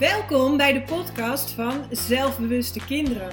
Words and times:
Welkom 0.00 0.56
bij 0.56 0.72
de 0.72 0.82
podcast 0.82 1.50
van 1.50 1.84
Zelfbewuste 1.90 2.84
Kinderen. 2.86 3.30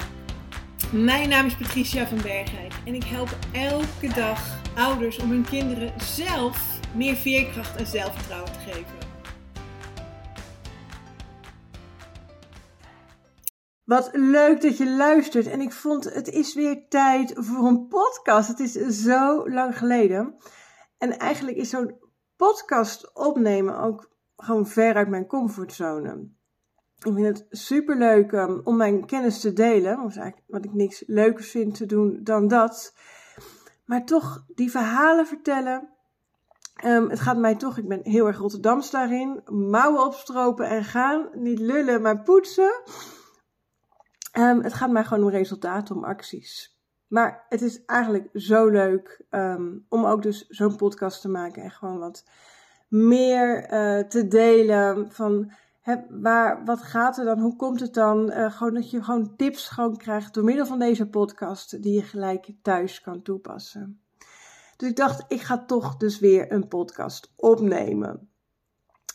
Mijn 0.92 1.28
naam 1.28 1.46
is 1.46 1.56
Patricia 1.56 2.06
van 2.06 2.22
Bergijk 2.22 2.72
en 2.86 2.94
ik 2.94 3.04
help 3.04 3.28
elke 3.52 4.14
dag 4.14 4.62
ouders 4.74 5.18
om 5.18 5.30
hun 5.30 5.44
kinderen 5.44 6.00
zelf 6.00 6.80
meer 6.94 7.14
veerkracht 7.14 7.76
en 7.76 7.86
zelfvertrouwen 7.86 8.52
te 8.52 8.58
geven. 8.58 8.96
Wat 13.84 14.10
leuk 14.12 14.60
dat 14.60 14.76
je 14.76 14.90
luistert. 14.90 15.46
En 15.46 15.60
ik 15.60 15.72
vond 15.72 16.04
het 16.04 16.28
is 16.28 16.54
weer 16.54 16.88
tijd 16.88 17.32
voor 17.36 17.66
een 17.66 17.86
podcast. 17.86 18.48
Het 18.48 18.60
is 18.60 18.72
zo 19.02 19.50
lang 19.50 19.78
geleden. 19.78 20.36
En 20.98 21.18
eigenlijk 21.18 21.56
is 21.56 21.70
zo'n 21.70 21.98
podcast 22.36 23.14
opnemen 23.14 23.78
ook 23.78 24.10
gewoon 24.36 24.66
ver 24.66 24.94
uit 24.94 25.08
mijn 25.08 25.26
comfortzone. 25.26 26.36
Ik 26.98 27.12
vind 27.14 27.26
het 27.26 27.46
super 27.50 27.96
leuk 27.96 28.32
um, 28.32 28.60
om 28.64 28.76
mijn 28.76 29.06
kennis 29.06 29.40
te 29.40 29.52
delen. 29.52 29.98
Eigenlijk 29.98 30.42
wat 30.46 30.64
ik 30.64 30.74
niks 30.74 31.02
leukers 31.06 31.50
vind 31.50 31.74
te 31.74 31.86
doen 31.86 32.20
dan 32.22 32.48
dat. 32.48 32.94
Maar 33.84 34.04
toch 34.04 34.44
die 34.54 34.70
verhalen 34.70 35.26
vertellen. 35.26 35.88
Um, 36.84 37.10
het 37.10 37.20
gaat 37.20 37.36
mij 37.36 37.56
toch, 37.56 37.78
ik 37.78 37.88
ben 37.88 38.00
heel 38.02 38.26
erg 38.26 38.38
Rotterdams 38.38 38.90
daarin. 38.90 39.40
Mouwen 39.44 40.04
opstropen 40.04 40.68
en 40.68 40.84
gaan. 40.84 41.28
Niet 41.32 41.58
lullen, 41.58 42.02
maar 42.02 42.22
poetsen. 42.22 42.82
Um, 44.38 44.62
het 44.62 44.74
gaat 44.74 44.90
mij 44.90 45.04
gewoon 45.04 45.24
om 45.24 45.30
resultaten, 45.30 45.96
om 45.96 46.04
acties. 46.04 46.76
Maar 47.06 47.46
het 47.48 47.62
is 47.62 47.84
eigenlijk 47.84 48.28
zo 48.32 48.68
leuk 48.68 49.24
om 49.88 50.04
ook 50.04 50.22
dus 50.22 50.46
zo'n 50.48 50.76
podcast 50.76 51.20
te 51.20 51.28
maken 51.28 51.62
en 51.62 51.70
gewoon 51.70 51.98
wat 51.98 52.24
meer 52.88 53.72
uh, 53.72 54.04
te 54.08 54.28
delen 54.28 55.12
van 55.12 55.52
waar, 56.08 56.64
wat 56.64 56.82
gaat 56.82 57.18
er 57.18 57.24
dan, 57.24 57.40
hoe 57.40 57.56
komt 57.56 57.80
het 57.80 57.94
dan? 57.94 58.30
Uh, 58.30 58.52
gewoon 58.52 58.74
dat 58.74 58.90
je 58.90 59.02
gewoon 59.02 59.36
tips 59.36 59.68
gewoon 59.68 59.96
krijgt 59.96 60.34
door 60.34 60.44
middel 60.44 60.66
van 60.66 60.78
deze 60.78 61.08
podcast 61.08 61.82
die 61.82 61.94
je 61.94 62.02
gelijk 62.02 62.50
thuis 62.62 63.00
kan 63.00 63.22
toepassen. 63.22 64.00
Dus 64.76 64.88
ik 64.88 64.96
dacht, 64.96 65.24
ik 65.28 65.40
ga 65.40 65.64
toch 65.64 65.96
dus 65.96 66.18
weer 66.18 66.52
een 66.52 66.68
podcast 66.68 67.32
opnemen. 67.36 68.30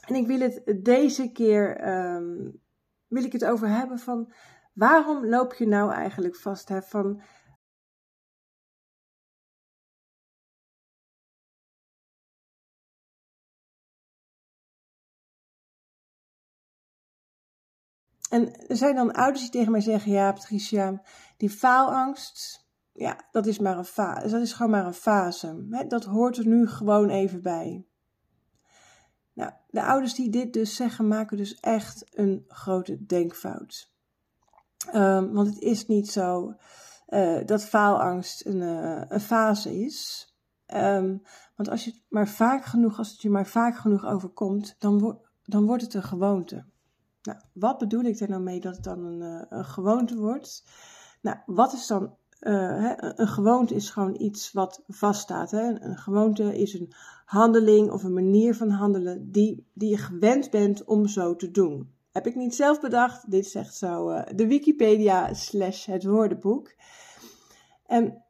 En 0.07 0.15
ik 0.15 0.27
wil 0.27 0.39
het 0.39 0.61
deze 0.83 1.31
keer, 1.31 1.87
um, 2.15 2.59
wil 3.07 3.23
ik 3.23 3.31
het 3.31 3.45
over 3.45 3.67
hebben 3.67 3.99
van 3.99 4.31
waarom 4.73 5.25
loop 5.25 5.53
je 5.53 5.67
nou 5.67 5.91
eigenlijk 5.91 6.35
vast? 6.35 6.71
Van 6.81 7.21
En 18.33 18.67
er 18.67 18.77
zijn 18.77 18.95
dan 18.95 19.11
ouders 19.11 19.41
die 19.41 19.49
tegen 19.49 19.71
mij 19.71 19.81
zeggen: 19.81 20.11
Ja, 20.11 20.31
Patricia, 20.31 21.01
die 21.37 21.49
faalangst, 21.49 22.65
ja, 22.93 23.27
dat 23.31 23.45
is 23.45 23.59
maar 23.59 23.77
een 23.77 23.85
fase. 23.85 24.27
Dat 24.27 24.41
is 24.41 24.53
gewoon 24.53 24.71
maar 24.71 24.85
een 24.85 24.93
fase. 24.93 25.85
Dat 25.87 26.03
hoort 26.03 26.37
er 26.37 26.47
nu 26.47 26.67
gewoon 26.67 27.09
even 27.09 27.41
bij. 27.41 27.85
Nou, 29.33 29.51
de 29.67 29.83
ouders 29.83 30.13
die 30.13 30.29
dit 30.29 30.53
dus 30.53 30.75
zeggen, 30.75 31.07
maken 31.07 31.37
dus 31.37 31.59
echt 31.59 32.17
een 32.17 32.45
grote 32.47 33.05
denkfout. 33.05 33.91
Um, 34.93 35.33
want 35.33 35.47
het 35.47 35.59
is 35.59 35.87
niet 35.87 36.09
zo 36.09 36.53
uh, 37.07 37.45
dat 37.45 37.63
faalangst 37.63 38.45
een, 38.45 38.61
uh, 38.61 39.01
een 39.07 39.21
fase 39.21 39.79
is. 39.79 40.27
Um, 40.67 41.21
want 41.55 41.69
als 41.69 41.85
je 41.85 41.91
het 41.91 42.01
maar 42.09 42.27
vaak 42.27 42.65
genoeg, 42.65 42.97
als 42.97 43.11
het 43.11 43.21
je 43.21 43.29
maar 43.29 43.47
vaak 43.47 43.77
genoeg 43.77 44.05
overkomt, 44.05 44.75
dan, 44.79 45.19
dan 45.43 45.65
wordt 45.65 45.83
het 45.83 45.93
een 45.93 46.03
gewoonte. 46.03 46.71
Nou, 47.23 47.39
wat 47.53 47.77
bedoel 47.77 48.03
ik 48.03 48.19
er 48.19 48.29
nou 48.29 48.41
mee 48.41 48.59
dat 48.59 48.75
het 48.75 48.83
dan 48.83 49.05
een, 49.05 49.21
uh, 49.21 49.41
een 49.49 49.65
gewoonte 49.65 50.15
wordt? 50.15 50.63
Nou, 51.21 51.37
wat 51.45 51.73
is 51.73 51.87
dan 51.87 52.15
hè, 52.49 53.19
een 53.19 53.27
gewoonte 53.27 53.75
is 53.75 53.89
gewoon 53.89 54.21
iets 54.21 54.51
wat 54.51 54.83
vaststaat. 54.87 55.51
Hè? 55.51 55.81
Een 55.81 55.97
gewoonte 55.97 56.57
is 56.57 56.73
een 56.73 56.93
handeling 57.25 57.91
of 57.91 58.03
een 58.03 58.13
manier 58.13 58.55
van 58.55 58.69
handelen 58.69 59.31
die, 59.31 59.67
die 59.73 59.89
je 59.89 59.97
gewend 59.97 60.49
bent 60.49 60.83
om 60.83 61.07
zo 61.07 61.35
te 61.35 61.51
doen. 61.51 61.91
Heb 62.11 62.27
ik 62.27 62.35
niet 62.35 62.55
zelf 62.55 62.81
bedacht. 62.81 63.31
Dit 63.31 63.47
zegt 63.47 63.75
zo 63.75 64.09
uh, 64.09 64.21
de 64.35 64.47
Wikipedia 64.47 65.33
slash 65.33 65.85
het 65.85 66.03
woordenboek. 66.03 66.75
En, 67.85 68.23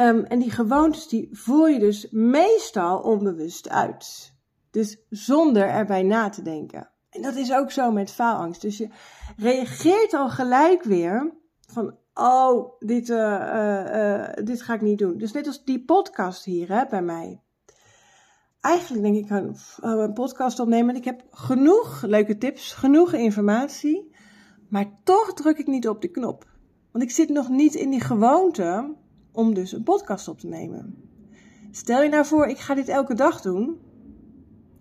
um, 0.00 0.24
en 0.24 0.38
die 0.38 0.50
gewoontes 0.50 1.08
die 1.08 1.28
voer 1.32 1.70
je 1.70 1.78
dus 1.78 2.10
meestal 2.10 3.00
onbewust 3.00 3.68
uit. 3.68 4.34
Dus 4.70 4.98
zonder 5.08 5.68
erbij 5.68 6.02
na 6.02 6.28
te 6.28 6.42
denken. 6.42 6.91
En 7.12 7.22
dat 7.22 7.34
is 7.34 7.52
ook 7.52 7.70
zo 7.70 7.90
met 7.90 8.10
faalangst. 8.10 8.60
Dus 8.60 8.78
je 8.78 8.88
reageert 9.36 10.14
al 10.14 10.28
gelijk 10.28 10.82
weer 10.82 11.32
van, 11.66 11.96
oh, 12.14 12.72
dit, 12.78 13.08
uh, 13.08 13.16
uh, 13.18 14.28
dit 14.44 14.62
ga 14.62 14.74
ik 14.74 14.80
niet 14.80 14.98
doen. 14.98 15.18
Dus 15.18 15.32
net 15.32 15.46
als 15.46 15.64
die 15.64 15.84
podcast 15.84 16.44
hier 16.44 16.68
hè, 16.68 16.86
bij 16.86 17.02
mij 17.02 17.40
eigenlijk 18.62 19.02
denk 19.02 19.24
ik 19.24 19.30
aan 19.30 19.56
een 20.00 20.12
podcast 20.12 20.60
opnemen. 20.60 20.96
Ik 20.96 21.04
heb 21.04 21.22
genoeg 21.30 22.02
leuke 22.02 22.38
tips, 22.38 22.72
genoeg 22.72 23.12
informatie. 23.12 24.14
Maar 24.68 25.00
toch 25.04 25.34
druk 25.34 25.58
ik 25.58 25.66
niet 25.66 25.88
op 25.88 26.00
de 26.00 26.08
knop. 26.08 26.46
Want 26.92 27.04
ik 27.04 27.10
zit 27.10 27.28
nog 27.28 27.48
niet 27.48 27.74
in 27.74 27.90
die 27.90 28.00
gewoonte 28.00 28.94
om 29.32 29.54
dus 29.54 29.72
een 29.72 29.82
podcast 29.82 30.28
op 30.28 30.38
te 30.38 30.46
nemen. 30.46 30.96
Stel 31.70 32.02
je 32.02 32.08
nou 32.08 32.24
voor, 32.24 32.46
ik 32.46 32.58
ga 32.58 32.74
dit 32.74 32.88
elke 32.88 33.14
dag 33.14 33.40
doen. 33.40 33.80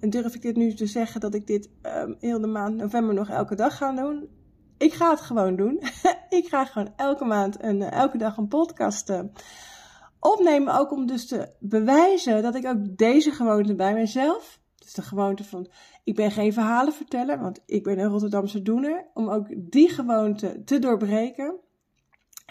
En 0.02 0.10
durf 0.10 0.36
ik 0.36 0.42
dit 0.42 0.56
nu 0.56 0.74
te 0.74 0.86
zeggen 0.86 1.22
dat 1.22 1.34
ik 1.34 1.48
dit 1.48 1.70
um, 1.82 2.16
heel 2.20 2.42
de 2.42 2.48
maand 2.48 2.76
november 2.76 3.14
nog 3.14 3.30
elke 3.30 3.56
dag 3.56 3.78
ga 3.78 3.92
doen? 3.92 4.30
Ik 4.78 4.94
ga 4.94 5.10
het 5.10 5.22
gewoon 5.22 5.56
doen. 5.56 5.80
ik 6.40 6.48
ga 6.48 6.66
gewoon 6.66 6.94
elke 6.96 7.26
maand 7.26 7.58
en 7.58 7.82
uh, 7.82 7.92
elke 7.92 8.18
dag 8.18 8.38
een 8.38 8.48
podcast 8.48 9.10
uh, 9.10 9.20
opnemen 10.20 10.80
ook 10.80 10.92
om 10.92 11.06
dus 11.06 11.28
te 11.28 11.50
bewijzen 11.60 12.42
dat 12.42 12.56
ik 12.56 12.66
ook 12.66 12.98
deze 12.98 13.32
gewoonte 13.32 13.76
bij 13.76 13.94
mezelf, 13.94 14.60
dus 14.76 14.94
de 14.94 15.02
gewoonte 15.02 15.44
van 15.44 15.68
ik 16.04 16.16
ben 16.16 16.32
geen 16.32 16.54
verhalen 16.54 16.94
vertellen, 16.94 17.40
want 17.40 17.60
ik 17.66 17.84
ben 17.84 18.00
een 18.00 18.10
Rotterdamse 18.10 18.62
doener, 18.62 19.06
om 19.14 19.30
ook 19.30 19.48
die 19.58 19.90
gewoonte 19.90 20.62
te 20.66 20.80
doorbreken. 20.80 21.56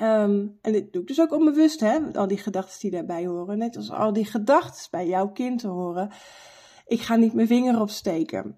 Um, 0.02 0.58
en 0.62 0.72
dit 0.72 0.92
doe 0.92 1.02
ik 1.02 1.08
dus 1.08 1.20
ook 1.20 1.32
onbewust, 1.32 1.80
hè, 1.80 1.98
al 2.12 2.26
die 2.26 2.38
gedachten 2.38 2.80
die 2.80 2.90
daarbij 2.90 3.26
horen, 3.26 3.58
net 3.58 3.76
als 3.76 3.90
al 3.90 4.12
die 4.12 4.24
gedachten 4.24 4.88
bij 4.90 5.06
jouw 5.06 5.28
kind 5.28 5.62
horen. 5.62 6.10
Ik 6.90 7.00
ga 7.00 7.16
niet 7.16 7.32
mijn 7.32 7.46
vinger 7.46 7.80
opsteken. 7.80 8.56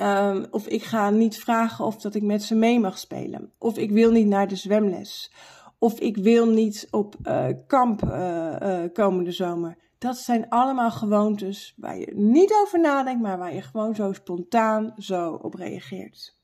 Um, 0.00 0.46
of 0.50 0.66
ik 0.66 0.82
ga 0.82 1.10
niet 1.10 1.38
vragen 1.38 1.84
of 1.84 1.96
dat 1.96 2.14
ik 2.14 2.22
met 2.22 2.42
ze 2.42 2.54
mee 2.54 2.80
mag 2.80 2.98
spelen. 2.98 3.52
Of 3.58 3.76
ik 3.76 3.90
wil 3.90 4.10
niet 4.10 4.26
naar 4.26 4.48
de 4.48 4.56
zwemles. 4.56 5.32
Of 5.78 6.00
ik 6.00 6.16
wil 6.16 6.46
niet 6.46 6.88
op 6.90 7.14
uh, 7.22 7.46
kamp 7.66 8.02
uh, 8.02 8.56
uh, 8.62 8.84
komende 8.92 9.32
zomer. 9.32 9.76
Dat 9.98 10.16
zijn 10.16 10.48
allemaal 10.48 10.90
gewoontes 10.90 11.74
waar 11.76 11.98
je 11.98 12.12
niet 12.14 12.52
over 12.62 12.80
nadenkt, 12.80 13.22
maar 13.22 13.38
waar 13.38 13.54
je 13.54 13.62
gewoon 13.62 13.94
zo 13.94 14.12
spontaan 14.12 14.94
zo 14.96 15.32
op 15.32 15.54
reageert. 15.54 16.36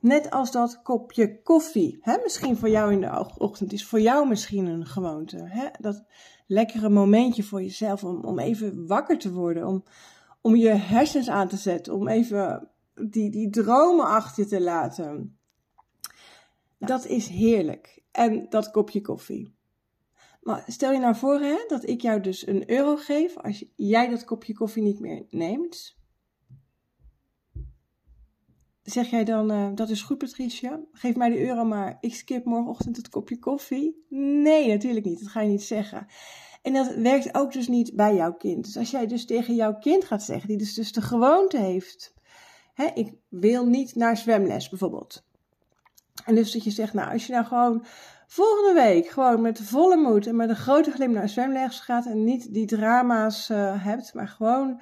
Net 0.00 0.30
als 0.30 0.52
dat 0.52 0.82
kopje 0.82 1.42
koffie. 1.42 1.98
Hè? 2.00 2.16
Misschien 2.22 2.56
voor 2.56 2.68
jou 2.68 2.92
in 2.92 3.00
de 3.00 3.26
ochtend 3.38 3.72
is 3.72 3.86
voor 3.86 4.00
jou 4.00 4.28
misschien 4.28 4.66
een 4.66 4.86
gewoonte. 4.86 5.36
Hè? 5.48 5.66
Dat 5.78 6.04
lekkere 6.50 6.88
momentje 6.88 7.42
voor 7.42 7.62
jezelf 7.62 8.04
om, 8.04 8.24
om 8.24 8.38
even 8.38 8.86
wakker 8.86 9.18
te 9.18 9.32
worden. 9.32 9.66
Om, 9.66 9.84
om 10.40 10.56
je 10.56 10.68
hersens 10.68 11.28
aan 11.28 11.48
te 11.48 11.56
zetten. 11.56 11.94
Om 11.94 12.08
even 12.08 12.68
die, 12.94 13.30
die 13.30 13.50
dromen 13.50 14.06
achter 14.06 14.48
te 14.48 14.60
laten. 14.60 15.38
Dat 16.78 17.06
is 17.06 17.28
heerlijk 17.28 18.02
en 18.10 18.46
dat 18.48 18.70
kopje 18.70 19.00
koffie. 19.00 19.58
Maar 20.40 20.64
stel 20.66 20.92
je 20.92 20.98
nou 20.98 21.16
voor 21.16 21.40
hè, 21.40 21.64
dat 21.68 21.88
ik 21.88 22.00
jou 22.00 22.20
dus 22.20 22.46
een 22.46 22.70
euro 22.70 22.96
geef 22.96 23.36
als 23.36 23.64
jij 23.76 24.08
dat 24.08 24.24
kopje 24.24 24.54
koffie 24.54 24.82
niet 24.82 25.00
meer 25.00 25.26
neemt. 25.30 25.98
Zeg 28.90 29.10
jij 29.10 29.24
dan, 29.24 29.52
uh, 29.52 29.68
dat 29.74 29.90
is 29.90 30.02
goed 30.02 30.18
Patricia, 30.18 30.80
geef 30.92 31.16
mij 31.16 31.28
de 31.28 31.46
euro 31.46 31.64
maar, 31.64 31.96
ik 32.00 32.14
skip 32.14 32.44
morgenochtend 32.44 32.96
het 32.96 33.08
kopje 33.08 33.38
koffie? 33.38 34.04
Nee, 34.08 34.68
natuurlijk 34.68 35.06
niet, 35.06 35.20
dat 35.20 35.28
ga 35.28 35.40
je 35.40 35.48
niet 35.48 35.62
zeggen. 35.62 36.06
En 36.62 36.72
dat 36.72 36.94
werkt 36.94 37.34
ook 37.34 37.52
dus 37.52 37.68
niet 37.68 37.96
bij 37.96 38.14
jouw 38.14 38.32
kind. 38.32 38.64
Dus 38.64 38.76
als 38.76 38.90
jij 38.90 39.06
dus 39.06 39.26
tegen 39.26 39.54
jouw 39.54 39.78
kind 39.78 40.04
gaat 40.04 40.22
zeggen, 40.22 40.48
die 40.48 40.56
dus, 40.56 40.74
dus 40.74 40.92
de 40.92 41.02
gewoonte 41.02 41.58
heeft, 41.58 42.14
hè, 42.74 42.86
ik 42.94 43.12
wil 43.28 43.66
niet 43.66 43.94
naar 43.94 44.16
zwemles 44.16 44.68
bijvoorbeeld. 44.68 45.24
En 46.24 46.34
dus 46.34 46.52
dat 46.52 46.64
je 46.64 46.70
zegt, 46.70 46.92
nou, 46.92 47.12
als 47.12 47.26
je 47.26 47.32
nou 47.32 47.44
gewoon 47.44 47.84
volgende 48.26 48.80
week 48.80 49.08
gewoon 49.08 49.40
met 49.40 49.60
volle 49.60 49.96
moed 49.96 50.26
en 50.26 50.36
met 50.36 50.48
een 50.48 50.56
grote 50.56 50.90
glim 50.90 51.12
naar 51.12 51.28
zwemles 51.28 51.80
gaat 51.80 52.06
en 52.06 52.24
niet 52.24 52.54
die 52.54 52.66
drama's 52.66 53.50
uh, 53.50 53.84
hebt, 53.84 54.14
maar 54.14 54.28
gewoon 54.28 54.80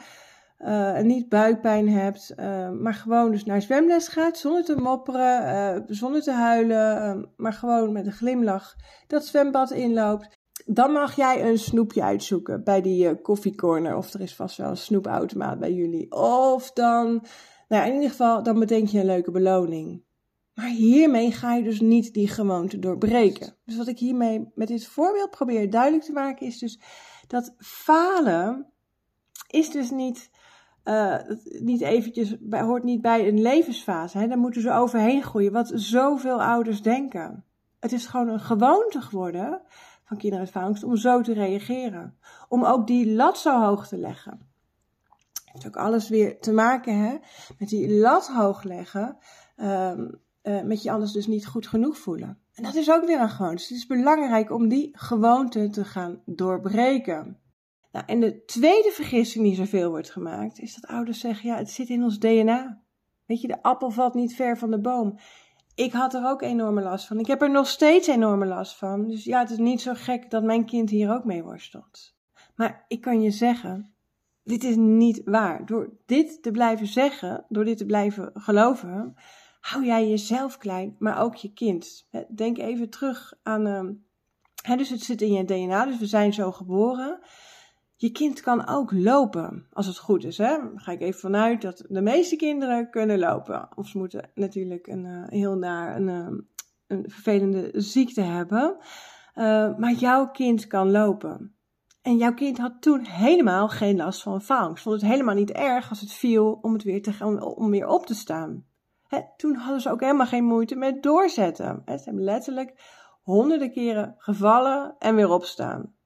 uh, 0.59 1.01
niet 1.01 1.29
buikpijn 1.29 1.89
hebt, 1.89 2.33
uh, 2.37 2.71
maar 2.71 2.95
gewoon 2.95 3.31
dus 3.31 3.45
naar 3.45 3.63
zwemles 3.63 4.09
gaat 4.09 4.39
zonder 4.39 4.65
te 4.65 4.77
mopperen, 4.77 5.85
zonder 5.87 6.23
te 6.23 6.33
huilen, 6.33 7.29
maar 7.37 7.53
gewoon 7.53 7.93
met 7.93 8.07
een 8.07 8.13
glimlach 8.13 8.75
dat 9.07 9.27
zwembad 9.27 9.71
inloopt. 9.71 10.37
Dan 10.67 10.93
mag 10.93 11.17
jij 11.17 11.49
een 11.49 11.59
snoepje 11.59 12.03
uitzoeken 12.03 12.65
bij 12.65 12.81
die 12.81 13.21
koffiecorner. 13.21 13.97
Of 13.97 14.13
er 14.13 14.21
is 14.21 14.35
vast 14.35 14.57
wel 14.57 14.71
een 14.71 14.77
snoepautomaat 14.77 15.59
bij 15.59 15.73
jullie. 15.73 16.13
Of 16.13 16.73
dan 16.73 17.25
Nou, 17.69 17.87
in 17.87 17.95
ieder 17.95 18.11
geval, 18.11 18.43
dan 18.43 18.59
bedenk 18.59 18.89
je 18.89 18.99
een 18.99 19.07
leuke 19.07 19.31
beloning. 19.31 20.03
Maar 20.55 20.69
hiermee 20.69 21.33
ga 21.33 21.55
je 21.55 21.63
dus 21.63 21.81
niet 21.81 22.15
die 22.15 22.29
gewoonte 22.29 22.79
doorbreken. 22.79 23.57
Dus 23.65 23.77
wat 23.77 23.89
ik 23.89 23.99
hiermee 23.99 24.51
met 24.55 24.69
dit 24.69 24.87
voorbeeld 24.87 25.31
probeer 25.31 25.71
duidelijk 25.71 26.05
te 26.05 26.13
maken 26.13 26.47
is 26.47 26.59
dus 26.59 26.81
dat 27.27 27.55
falen 27.59 28.73
is 29.49 29.71
dus 29.71 29.91
niet, 29.91 30.31
uh, 30.89 31.17
niet 31.61 31.81
eventjes, 31.81 32.37
hoort 32.51 32.85
niet 32.85 33.01
bij 33.01 33.29
een 33.29 33.43
levensfase. 33.43 34.19
Hè? 34.19 34.29
Daar 34.29 34.39
moeten 34.39 34.63
ze 34.63 34.73
overheen 34.73 35.23
groeien, 35.23 35.53
wat 35.53 35.73
zoveel 35.75 36.43
ouders 36.43 36.83
denken. 36.83 37.45
Het 37.81 37.93
is 37.93 38.07
gewoon 38.07 38.29
een 38.29 38.41
gewoonte 38.41 39.01
geworden 39.01 39.61
van 40.05 40.47
faalangst 40.47 40.83
om 40.83 40.97
zo 40.97 41.21
te 41.21 41.33
reageren. 41.33 42.19
Om 42.49 42.65
ook 42.65 42.87
die 42.87 43.13
lat 43.13 43.39
zo 43.39 43.61
hoog 43.61 43.89
te 43.89 43.99
leggen. 43.99 44.47
Het 45.33 45.53
heeft 45.53 45.67
ook 45.67 45.77
alles 45.77 46.09
weer 46.09 46.41
te 46.41 46.53
maken 46.53 46.99
hè, 46.99 47.17
met 47.59 47.69
die 47.69 47.95
lat 47.95 48.29
hoog 48.29 48.63
leggen. 48.63 49.17
Um, 49.57 50.21
uh, 50.43 50.63
met 50.63 50.83
je 50.83 50.91
anders 50.91 51.13
dus 51.13 51.27
niet 51.27 51.47
goed 51.47 51.67
genoeg 51.67 51.99
voelen. 51.99 52.39
En 52.55 52.63
dat 52.63 52.75
is 52.75 52.91
ook 52.91 53.07
weer 53.07 53.21
een 53.21 53.31
gewoonte. 53.31 53.57
Dus 53.57 53.69
het 53.69 53.79
is 53.79 53.87
belangrijk 53.87 54.51
om 54.51 54.69
die 54.69 54.91
gewoonte 54.93 55.71
te 55.71 55.85
gaan 55.85 56.23
doorbreken. 56.25 57.39
Nou, 57.99 58.11
en 58.11 58.21
de 58.21 58.45
tweede 58.45 58.91
vergissing 58.91 59.45
die 59.45 59.55
zoveel 59.55 59.91
wordt 59.91 60.11
gemaakt, 60.11 60.59
is 60.59 60.75
dat 60.75 60.91
ouders 60.91 61.21
zeggen: 61.21 61.49
ja, 61.49 61.57
het 61.57 61.71
zit 61.71 61.89
in 61.89 62.03
ons 62.03 62.19
DNA. 62.19 62.83
Weet 63.27 63.41
je, 63.41 63.49
de 63.49 63.63
appel 63.63 63.91
valt 63.91 64.15
niet 64.15 64.35
ver 64.35 64.59
van 64.59 64.71
de 64.71 64.81
boom. 64.81 65.19
Ik 65.75 65.93
had 65.93 66.15
er 66.15 66.27
ook 66.27 66.43
enorme 66.43 66.83
last 66.83 67.07
van. 67.07 67.19
Ik 67.19 67.27
heb 67.27 67.43
er 67.43 67.51
nog 67.51 67.67
steeds 67.67 68.07
enorme 68.07 68.47
last 68.47 68.77
van. 68.77 69.09
Dus 69.09 69.25
ja, 69.25 69.39
het 69.39 69.51
is 69.51 69.59
niet 69.59 69.81
zo 69.81 69.93
gek 69.95 70.31
dat 70.31 70.43
mijn 70.43 70.65
kind 70.65 70.91
hier 70.91 71.13
ook 71.13 71.25
mee 71.25 71.43
worstelt. 71.43 72.15
Maar 72.55 72.85
ik 72.89 73.01
kan 73.01 73.23
je 73.23 73.31
zeggen, 73.31 73.95
dit 74.43 74.65
is 74.65 74.77
niet 74.77 75.23
waar. 75.25 75.67
Door 75.67 75.97
dit 76.07 76.43
te 76.43 76.51
blijven 76.51 76.87
zeggen, 76.87 77.45
door 77.49 77.65
dit 77.65 77.79
te 77.79 77.87
blijven 77.87 78.31
geloven, 78.35 79.15
hou 79.61 79.85
jij 79.85 80.09
jezelf 80.09 80.59
klein, 80.59 80.97
maar 80.99 81.21
ook 81.21 81.35
je 81.35 81.53
kind. 81.53 82.09
Denk 82.35 82.59
even 82.59 82.91
terug 82.91 83.33
aan. 83.43 83.67
Uh, 83.67 84.77
dus 84.77 84.91
het 84.91 85.03
zit 85.03 85.23
in 85.23 85.33
je 85.33 85.45
DNA, 85.45 85.85
dus 85.85 85.99
we 85.99 86.07
zijn 86.07 86.33
zo 86.33 86.53
geboren. 86.53 87.21
Je 88.01 88.11
kind 88.11 88.41
kan 88.41 88.69
ook 88.69 88.93
lopen, 88.93 89.67
als 89.73 89.87
het 89.87 89.99
goed 89.99 90.25
is. 90.25 90.39
Hè? 90.39 90.59
ga 90.75 90.93
ik 90.93 91.01
even 91.01 91.21
vanuit 91.21 91.63
dat 91.63 91.85
de 91.89 92.01
meeste 92.01 92.37
kinderen 92.37 92.91
kunnen 92.91 93.19
lopen. 93.19 93.69
Of 93.75 93.87
ze 93.87 93.99
moeten 93.99 94.31
natuurlijk 94.35 94.87
een 94.87 95.05
uh, 95.05 95.29
heel 95.29 95.55
naar 95.55 95.97
een, 95.97 96.09
uh, 96.09 96.39
een 96.87 97.11
vervelende 97.11 97.71
ziekte 97.73 98.21
hebben. 98.21 98.77
Uh, 99.35 99.77
maar 99.77 99.93
jouw 99.93 100.31
kind 100.31 100.67
kan 100.67 100.91
lopen. 100.91 101.55
En 102.03 102.17
jouw 102.17 102.35
kind 102.35 102.59
had 102.59 102.83
toen 102.83 103.05
helemaal 103.05 103.69
geen 103.69 103.97
last 103.97 104.23
van 104.23 104.43
faalangst. 104.43 104.83
Vond 104.83 105.01
het 105.01 105.11
helemaal 105.11 105.35
niet 105.35 105.53
erg 105.53 105.89
als 105.89 106.01
het 106.01 106.13
viel 106.13 106.59
om, 106.63 106.73
het 106.73 106.83
weer, 106.83 107.03
te, 107.03 107.13
om, 107.25 107.39
om 107.43 107.71
weer 107.71 107.87
op 107.87 108.07
te 108.07 108.15
staan 108.15 108.67
toen 109.37 109.55
hadden 109.55 109.81
ze 109.81 109.91
ook 109.91 110.01
helemaal 110.01 110.27
geen 110.27 110.45
moeite 110.45 110.77
met 110.77 111.03
doorzetten. 111.03 111.83
ze 111.87 112.01
hebben 112.05 112.25
letterlijk 112.25 112.75
honderden 113.23 113.73
keren 113.73 114.15
gevallen 114.19 114.95
en 114.99 115.15
weer 115.15 115.31
opstaan. 115.31 115.97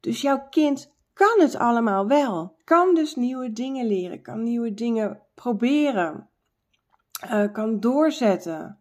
Dus 0.00 0.20
jouw 0.20 0.46
kind 0.50 0.94
kan 1.12 1.40
het 1.40 1.56
allemaal 1.56 2.06
wel. 2.06 2.56
Kan 2.64 2.94
dus 2.94 3.14
nieuwe 3.14 3.52
dingen 3.52 3.86
leren, 3.86 4.22
kan 4.22 4.42
nieuwe 4.42 4.74
dingen 4.74 5.20
proberen, 5.34 6.28
uh, 7.24 7.52
kan 7.52 7.80
doorzetten. 7.80 8.80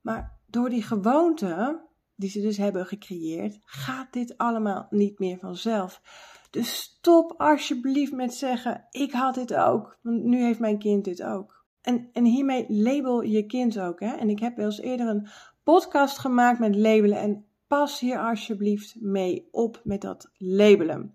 Maar 0.00 0.38
door 0.46 0.68
die 0.68 0.82
gewoonte 0.82 1.80
die 2.16 2.30
ze 2.30 2.40
dus 2.40 2.56
hebben 2.56 2.86
gecreëerd, 2.86 3.58
gaat 3.64 4.12
dit 4.12 4.38
allemaal 4.38 4.86
niet 4.90 5.18
meer 5.18 5.38
vanzelf. 5.38 6.02
Dus 6.50 6.80
stop 6.80 7.34
alsjeblieft 7.36 8.12
met 8.12 8.34
zeggen: 8.34 8.86
Ik 8.90 9.12
had 9.12 9.34
dit 9.34 9.54
ook, 9.54 9.98
want 10.02 10.24
nu 10.24 10.42
heeft 10.42 10.58
mijn 10.58 10.78
kind 10.78 11.04
dit 11.04 11.22
ook. 11.22 11.64
En, 11.82 12.08
en 12.12 12.24
hiermee 12.24 12.64
label 12.68 13.22
je 13.22 13.46
kind 13.46 13.80
ook. 13.80 14.00
Hè? 14.00 14.14
En 14.14 14.28
ik 14.28 14.38
heb 14.38 14.56
wel 14.56 14.66
eens 14.66 14.80
eerder 14.80 15.08
een 15.08 15.28
podcast 15.62 16.18
gemaakt 16.18 16.58
met 16.58 16.76
labelen. 16.76 17.18
En 17.18 17.44
pas 17.70 18.00
hier 18.00 18.18
alsjeblieft 18.18 18.94
mee 19.00 19.48
op 19.50 19.80
met 19.84 20.00
dat 20.00 20.30
labelen. 20.36 21.14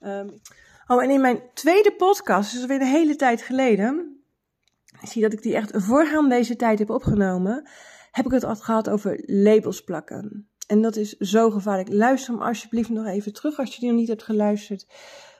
Um, 0.00 0.40
oh, 0.86 1.02
en 1.02 1.10
in 1.10 1.20
mijn 1.20 1.42
tweede 1.52 1.94
podcast, 1.96 2.52
dus 2.52 2.66
weer 2.66 2.80
een 2.80 2.86
hele 2.86 3.16
tijd 3.16 3.42
geleden. 3.42 4.22
Ik 5.00 5.08
zie 5.08 5.22
dat 5.22 5.32
ik 5.32 5.42
die 5.42 5.54
echt 5.54 5.70
voorgaand 5.74 6.30
deze 6.30 6.56
tijd 6.56 6.78
heb 6.78 6.90
opgenomen. 6.90 7.68
Heb 8.10 8.24
ik 8.24 8.30
het 8.30 8.44
al 8.44 8.56
gehad 8.56 8.90
over 8.90 9.22
labels 9.26 9.84
plakken. 9.84 10.48
En 10.66 10.82
dat 10.82 10.96
is 10.96 11.16
zo 11.16 11.50
gevaarlijk. 11.50 11.92
Luister 11.92 12.34
hem 12.34 12.42
alsjeblieft 12.42 12.88
nog 12.88 13.06
even 13.06 13.32
terug 13.32 13.58
als 13.58 13.74
je 13.74 13.80
die 13.80 13.90
nog 13.90 13.98
niet 13.98 14.08
hebt 14.08 14.22
geluisterd. 14.22 14.86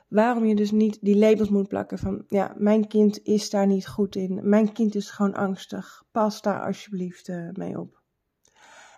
Waarom 0.08 0.44
je 0.44 0.54
dus 0.54 0.70
niet 0.70 0.98
die 1.00 1.16
labels 1.16 1.48
moet 1.48 1.68
plakken 1.68 1.98
van, 1.98 2.24
ja, 2.28 2.54
mijn 2.56 2.88
kind 2.88 3.20
is 3.22 3.50
daar 3.50 3.66
niet 3.66 3.86
goed 3.86 4.16
in. 4.16 4.48
Mijn 4.48 4.72
kind 4.72 4.94
is 4.94 5.10
gewoon 5.10 5.34
angstig. 5.34 6.04
Pas 6.12 6.42
daar 6.42 6.66
alsjeblieft 6.66 7.28
uh, 7.28 7.48
mee 7.52 7.80
op. 7.80 8.02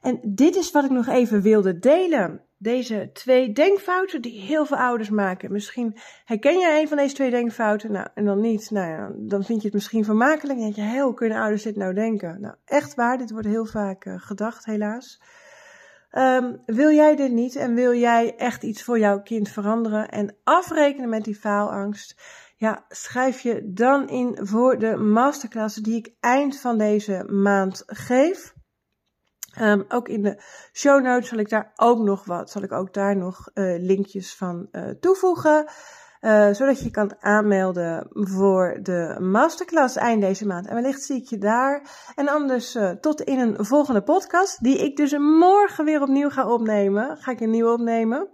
En 0.07 0.21
dit 0.23 0.57
is 0.57 0.71
wat 0.71 0.85
ik 0.85 0.91
nog 0.91 1.07
even 1.07 1.43
wilde 1.43 1.79
delen. 1.79 2.41
Deze 2.59 3.11
twee 3.13 3.53
denkfouten 3.53 4.23
die 4.23 4.41
heel 4.41 4.67
veel 4.67 4.77
ouders 4.77 5.11
maken. 5.11 5.53
Misschien 5.53 5.97
herken 6.25 6.59
jij 6.59 6.81
een 6.81 6.89
van 6.89 6.97
deze 6.97 7.15
twee 7.15 7.31
denkfouten. 7.31 7.93
Nou, 7.93 8.09
en 8.15 8.25
dan 8.25 8.41
niet. 8.41 8.71
Nou 8.71 8.89
ja, 8.89 9.11
dan 9.17 9.45
vind 9.45 9.61
je 9.61 9.67
het 9.67 9.75
misschien 9.75 10.05
vermakelijk. 10.05 10.59
En 10.59 10.65
denk 10.65 10.75
je, 10.75 10.83
heel, 10.83 11.15
kunnen 11.15 11.39
ouders 11.39 11.63
dit 11.63 11.77
nou 11.77 11.95
denken? 11.95 12.41
Nou, 12.41 12.55
echt 12.65 12.95
waar. 12.95 13.19
Dit 13.19 13.31
wordt 13.31 13.47
heel 13.47 13.67
vaak 13.67 14.05
uh, 14.05 14.15
gedacht, 14.17 14.65
helaas. 14.65 15.23
Um, 16.13 16.63
wil 16.67 16.91
jij 16.91 17.17
dit 17.17 17.33
niet 17.33 17.57
en 17.57 17.75
wil 17.75 17.95
jij 17.95 18.37
echt 18.37 18.63
iets 18.63 18.83
voor 18.83 18.99
jouw 18.99 19.23
kind 19.23 19.49
veranderen 19.49 20.09
en 20.09 20.37
afrekenen 20.45 21.09
met 21.09 21.25
die 21.25 21.37
faalangst? 21.37 22.23
Ja, 22.57 22.85
schrijf 22.89 23.41
je 23.41 23.73
dan 23.73 24.09
in 24.09 24.39
voor 24.43 24.79
de 24.79 24.97
masterclass 24.97 25.77
die 25.77 25.97
ik 25.97 26.15
eind 26.21 26.61
van 26.61 26.79
deze 26.79 27.25
maand 27.31 27.83
geef. 27.87 28.56
Um, 29.61 29.85
ook 29.89 30.09
in 30.09 30.23
de 30.23 30.43
show 30.73 31.03
notes 31.03 31.29
zal 31.29 31.39
ik 31.39 31.49
daar 31.49 31.73
ook 31.77 31.99
nog 31.99 32.25
wat, 32.25 32.51
zal 32.51 32.63
ik 32.63 32.73
ook 32.73 32.95
daar 32.95 33.17
nog 33.17 33.51
uh, 33.55 33.81
linkjes 33.81 34.37
van 34.37 34.69
uh, 34.73 34.89
toevoegen. 35.01 35.71
Uh, 36.21 36.53
zodat 36.53 36.81
je 36.81 36.91
kan 36.91 37.23
aanmelden 37.23 38.09
voor 38.11 38.79
de 38.83 39.17
masterclass 39.21 39.97
eind 39.97 40.21
deze 40.21 40.47
maand. 40.47 40.67
En 40.67 40.75
wellicht 40.75 41.03
zie 41.03 41.17
ik 41.17 41.29
je 41.29 41.39
daar. 41.39 41.91
En 42.15 42.29
anders 42.29 42.79
tot 43.01 43.21
in 43.21 43.39
een 43.39 43.65
volgende 43.65 44.03
podcast, 44.03 44.63
die 44.63 44.79
ik 44.79 44.97
dus 44.97 45.13
morgen 45.19 45.85
weer 45.85 46.03
opnieuw 46.03 46.31
ga 46.31 46.53
opnemen. 46.53 47.17
Ga 47.17 47.31
ik 47.31 47.41
een 47.41 47.51
nieuwe 47.51 47.73
opnemen. 47.73 48.29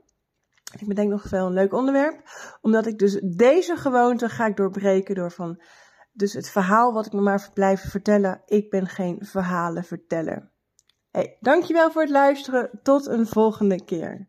Ik 0.78 0.88
bedenk 0.88 1.10
nog 1.10 1.30
wel 1.30 1.46
een 1.46 1.52
leuk 1.52 1.72
onderwerp. 1.72 2.20
Omdat 2.60 2.86
ik 2.86 2.98
dus 2.98 3.20
deze 3.36 3.76
gewoonte 3.76 4.28
ga 4.28 4.46
ik 4.46 4.56
doorbreken 4.56 5.14
door 5.14 5.30
van... 5.30 5.62
Dus 6.12 6.32
het 6.32 6.50
verhaal 6.50 6.92
wat 6.92 7.06
ik 7.06 7.12
me 7.12 7.20
maar 7.20 7.50
blijf 7.54 7.90
vertellen. 7.90 8.42
Ik 8.46 8.70
ben 8.70 8.86
geen 8.86 9.18
verhalenverteller. 9.20 10.51
Hey, 11.12 11.36
dankjewel 11.40 11.90
voor 11.90 12.02
het 12.02 12.10
luisteren. 12.10 12.70
Tot 12.82 13.06
een 13.06 13.26
volgende 13.26 13.84
keer. 13.84 14.28